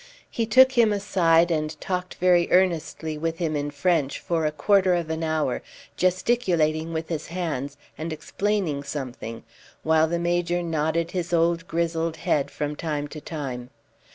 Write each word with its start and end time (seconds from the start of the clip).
He 0.31 0.47
took 0.47 0.71
him 0.71 0.91
aside 0.91 1.51
and 1.51 1.79
talked 1.79 2.15
very 2.15 2.49
earnestly 2.51 3.19
with 3.19 3.37
him 3.37 3.55
in 3.55 3.69
French 3.69 4.17
for 4.19 4.47
a 4.47 4.51
quarter 4.51 4.95
of 4.95 5.11
an 5.11 5.23
hour, 5.23 5.61
gesticulating 5.95 6.91
with 6.91 7.09
his 7.09 7.27
hands, 7.27 7.77
and 7.99 8.11
explaining 8.11 8.81
something, 8.81 9.43
while 9.83 10.07
the 10.07 10.17
Major 10.17 10.63
nodded 10.63 11.11
his 11.11 11.33
old 11.33 11.67
grizzled 11.67 12.15
head 12.17 12.49
from 12.49 12.75
time 12.75 13.07
to 13.09 13.21
time. 13.21 13.69